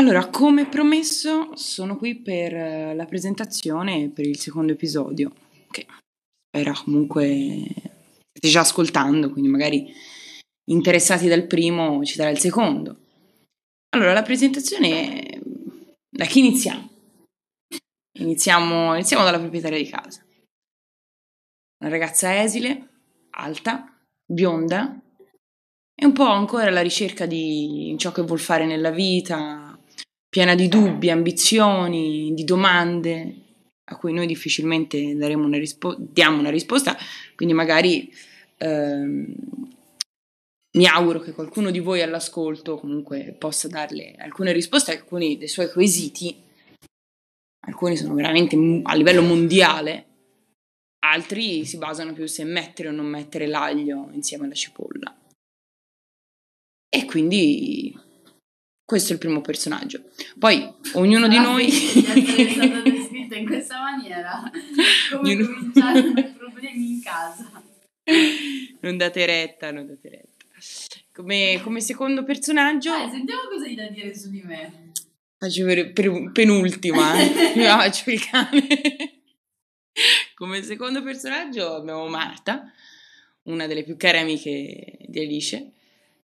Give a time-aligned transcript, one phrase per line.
[0.00, 5.30] Allora, come promesso, sono qui per eh, la presentazione per il secondo episodio,
[5.70, 5.86] che
[6.48, 7.66] spero comunque
[8.32, 9.92] state già ascoltando, quindi magari
[10.70, 13.08] interessati dal primo ci darà il secondo.
[13.90, 15.38] Allora, la presentazione,
[16.08, 16.88] da chi iniziamo?
[18.20, 20.24] Iniziamo, iniziamo dalla proprietaria di casa.
[21.82, 22.88] Una ragazza esile,
[23.32, 24.98] alta, bionda,
[25.94, 29.69] e un po' ancora alla ricerca di ciò che vuol fare nella vita,
[30.30, 33.34] piena di dubbi, ambizioni, di domande
[33.90, 36.96] a cui noi difficilmente una rispo- diamo una risposta,
[37.34, 38.10] quindi magari
[38.58, 39.34] ehm,
[40.78, 45.48] mi auguro che qualcuno di voi all'ascolto comunque possa darle alcune risposte a alcuni dei
[45.48, 46.40] suoi quesiti,
[47.66, 50.06] alcuni sono veramente a livello mondiale,
[51.00, 55.12] altri si basano più se mettere o non mettere l'aglio insieme alla cipolla.
[56.88, 57.92] E quindi
[58.90, 60.02] questo è il primo personaggio.
[60.36, 61.68] Poi ognuno di noi...
[61.70, 64.42] è stata descritta in questa maniera,
[65.14, 65.54] come ognuno...
[65.54, 67.62] cominciare i problemi in casa.
[68.80, 70.44] Non date retta, non date retta.
[71.12, 72.92] Come, come secondo personaggio...
[72.92, 74.90] Eh, sentiamo cosa hai da dire su di me.
[75.38, 77.28] Faccio per, per penultima, eh.
[77.62, 78.66] faccio il cane.
[80.34, 82.72] Come secondo personaggio abbiamo Marta,
[83.42, 85.70] una delle più care amiche di Alice,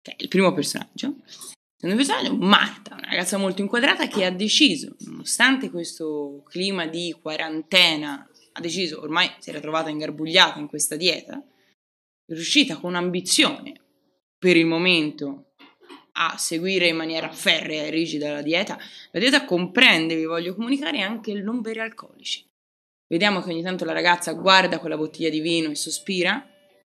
[0.02, 1.18] che è il primo personaggio.
[1.86, 8.28] Secondo personaggio, Marta, una ragazza molto inquadrata che ha deciso, nonostante questo clima di quarantena,
[8.54, 13.80] ha deciso, ormai si era trovata ingarbugliata in questa dieta, è riuscita con ambizione,
[14.40, 15.52] per il momento,
[16.14, 18.80] a seguire in maniera ferrea e rigida la dieta.
[19.12, 22.44] La dieta comprende, vi voglio comunicare, anche il non bere alcolici.
[23.08, 26.34] Vediamo che ogni tanto la ragazza guarda quella bottiglia di vino e sospira.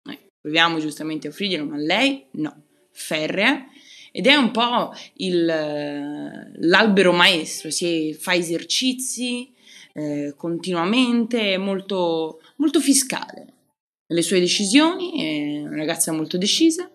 [0.08, 3.68] Noi proviamo giustamente a offrirglielo, ma lei no, ferrea
[4.12, 9.54] ed è un po' il, l'albero maestro, si fa esercizi
[9.94, 13.54] eh, continuamente, molto, molto fiscale.
[14.08, 16.90] Le sue decisioni, è una ragazza molto decisa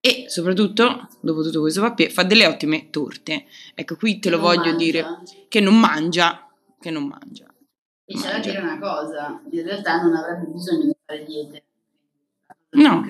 [0.00, 3.46] e soprattutto, dopo tutto questo papier, fa delle ottime torte.
[3.74, 4.76] Ecco, qui te lo voglio mangia.
[4.76, 5.06] dire,
[5.48, 6.48] che non mangia,
[6.80, 7.46] che non mangia.
[8.04, 11.62] E c'è da dire una cosa, in realtà non avrebbe bisogno di fare diete.
[12.70, 13.04] No,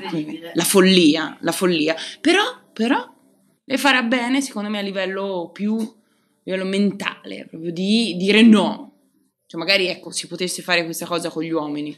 [0.54, 1.94] la follia, la follia.
[2.20, 3.14] Però, però,
[3.68, 8.94] le farà bene, secondo me, a livello più a livello mentale, proprio di dire no.
[9.46, 11.94] Cioè, magari ecco, si potesse fare questa cosa con gli uomini.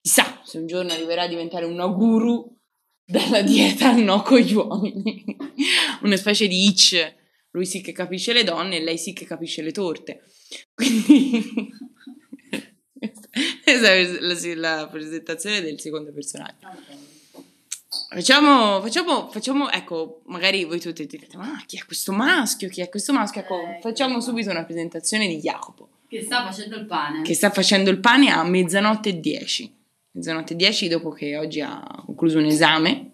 [0.00, 2.56] Chissà se un giorno arriverà a diventare una guru
[3.04, 5.24] della dieta no con gli uomini.
[6.02, 7.14] Una specie di itch.
[7.50, 10.24] Lui sì che capisce le donne e lei sì che capisce le torte.
[10.74, 11.42] Quindi
[13.64, 16.68] questa è la, la presentazione del secondo personaggio.
[18.08, 22.68] Facciamo, facciamo, facciamo, ecco, magari voi tutti direte, ma chi è questo maschio?
[22.68, 23.40] Chi è questo maschio?
[23.40, 25.88] Ecco, eh, facciamo subito una presentazione di Jacopo.
[26.08, 27.22] Che sta facendo il pane.
[27.22, 29.74] Che sta facendo il pane a mezzanotte e dieci.
[30.12, 33.12] Mezzanotte e dieci dopo che oggi ha concluso un esame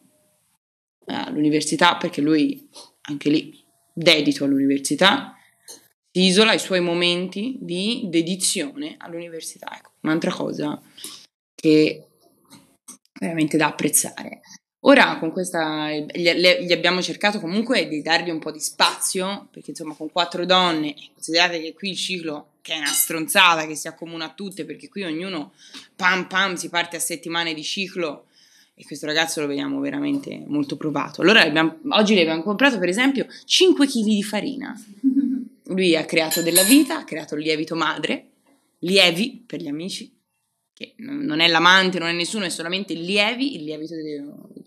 [1.07, 2.69] all'università, perché lui,
[3.03, 5.35] anche lì, dedito all'università,
[6.13, 9.75] si isola i suoi momenti di dedizione all'università.
[9.75, 10.81] Ecco, un'altra cosa
[11.55, 12.07] che
[13.21, 14.41] veramente da apprezzare.
[14.85, 19.95] Ora con questa gli, abbiamo cercato comunque di dargli un po' di spazio, perché insomma
[19.95, 24.27] con quattro donne, considerate che qui il ciclo che è una stronzata che si accomuna
[24.27, 25.53] a tutte, perché qui ognuno
[25.97, 28.27] pam pam si parte a settimane di ciclo
[28.75, 31.21] e questo ragazzo lo vediamo veramente molto provato.
[31.21, 34.75] Allora abbiamo, oggi le abbiamo comprato per esempio 5 kg di farina.
[35.65, 38.29] Lui ha creato della vita, ha creato il lievito madre,
[38.79, 40.11] lievi per gli amici,
[40.73, 43.95] che non è l'amante, non è nessuno, è solamente il lievi, il lievito,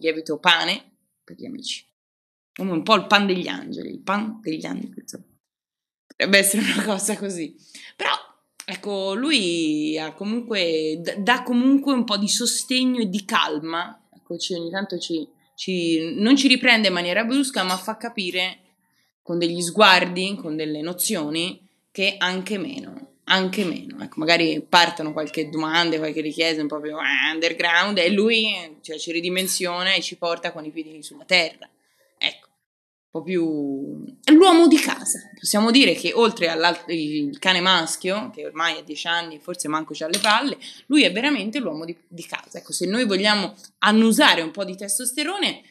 [0.04, 0.92] lievito pane
[1.24, 1.86] per gli amici.
[2.54, 5.24] Come un po' il pan degli angeli, il pan degli angeli, insomma.
[6.06, 7.56] Potrebbe essere una cosa così.
[7.96, 8.12] Però,
[8.66, 14.08] ecco, lui ha comunque, dà comunque un po' di sostegno e di calma.
[14.14, 18.60] Ecco, ogni tanto ci, ci, non ci riprende in maniera brusca, ma fa capire
[19.24, 24.02] con degli sguardi, con delle nozioni, che anche meno anche meno.
[24.02, 26.96] Ecco, magari partono qualche domanda, qualche richiesta un po' più
[27.34, 31.68] underground e lui cioè, ci ridimensiona e ci porta con i piedi sulla terra.
[32.18, 34.06] Ecco, un po' più...
[34.24, 35.20] È l'uomo di casa.
[35.38, 36.80] Possiamo dire che oltre al
[37.40, 41.12] cane maschio, che ormai ha 10 anni e forse manco c'ha le palle, lui è
[41.12, 42.60] veramente l'uomo di, di casa.
[42.60, 45.62] Ecco, se noi vogliamo annusare un po' di testosterone,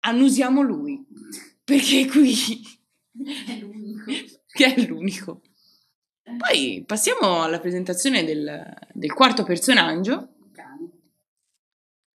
[0.00, 1.04] annusiamo lui.
[1.62, 2.80] Perché qui...
[3.46, 4.10] È l'unico.
[4.50, 5.42] che è l'unico.
[6.22, 10.28] Poi passiamo alla presentazione del, del quarto personaggio.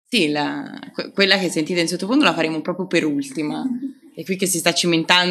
[0.09, 0.79] Sì, la,
[1.13, 3.65] quella che sentite in sottofondo la faremo proprio per ultima.
[4.15, 5.25] È qui che si sta cimentando